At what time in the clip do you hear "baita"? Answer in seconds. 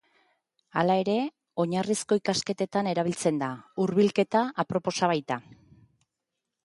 5.13-5.39